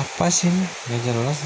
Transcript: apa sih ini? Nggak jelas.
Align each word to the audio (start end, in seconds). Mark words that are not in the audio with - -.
apa 0.00 0.26
sih 0.36 0.48
ini? 0.52 0.64
Nggak 0.84 1.00
jelas. 1.06 1.38